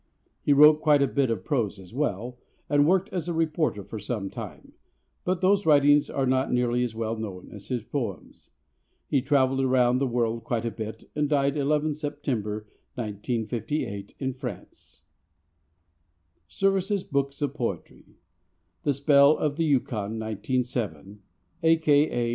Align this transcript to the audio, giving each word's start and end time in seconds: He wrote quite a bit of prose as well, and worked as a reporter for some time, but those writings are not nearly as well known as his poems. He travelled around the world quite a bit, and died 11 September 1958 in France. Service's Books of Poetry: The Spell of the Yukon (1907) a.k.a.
He 0.41 0.51
wrote 0.51 0.81
quite 0.81 1.03
a 1.03 1.07
bit 1.07 1.29
of 1.29 1.43
prose 1.45 1.77
as 1.77 1.93
well, 1.93 2.39
and 2.67 2.87
worked 2.87 3.09
as 3.13 3.27
a 3.27 3.33
reporter 3.33 3.83
for 3.83 3.99
some 3.99 4.31
time, 4.31 4.73
but 5.23 5.41
those 5.41 5.67
writings 5.67 6.09
are 6.09 6.25
not 6.25 6.51
nearly 6.51 6.81
as 6.81 6.95
well 6.95 7.15
known 7.15 7.51
as 7.51 7.67
his 7.67 7.83
poems. 7.83 8.49
He 9.07 9.21
travelled 9.21 9.61
around 9.61 9.99
the 9.99 10.07
world 10.07 10.43
quite 10.43 10.65
a 10.65 10.71
bit, 10.71 11.03
and 11.15 11.29
died 11.29 11.55
11 11.55 11.93
September 11.93 12.65
1958 12.95 14.15
in 14.17 14.33
France. 14.33 15.01
Service's 16.47 17.03
Books 17.03 17.39
of 17.43 17.53
Poetry: 17.53 18.17
The 18.81 18.93
Spell 18.93 19.37
of 19.37 19.55
the 19.55 19.65
Yukon 19.65 20.17
(1907) 20.17 21.21
a.k.a. 21.61 22.21